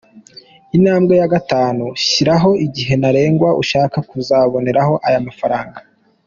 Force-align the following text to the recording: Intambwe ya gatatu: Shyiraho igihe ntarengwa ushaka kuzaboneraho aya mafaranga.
Intambwe 0.75 1.13
ya 1.21 1.27
gatatu: 1.33 1.85
Shyiraho 2.05 2.51
igihe 2.65 2.93
ntarengwa 2.99 3.49
ushaka 3.61 3.97
kuzaboneraho 4.09 4.93
aya 5.07 5.25
mafaranga. 5.27 5.79